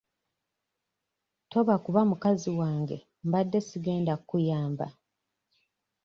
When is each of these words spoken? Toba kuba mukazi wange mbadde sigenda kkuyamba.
Toba 1.51 1.75
kuba 1.83 2.01
mukazi 2.09 2.49
wange 2.59 2.97
mbadde 3.25 3.59
sigenda 3.67 4.13
kkuyamba. 4.19 4.87